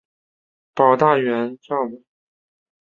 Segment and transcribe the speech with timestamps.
[0.73, 2.03] 保大元年撰文。